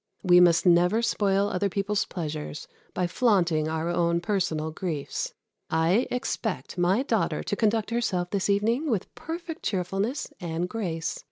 [0.23, 5.35] We must never spoil other people's pleasures by flaunting our own personal griefs.
[5.69, 11.19] I expect my daughter to conduct herself this evening with perfect cheerfulness and grace.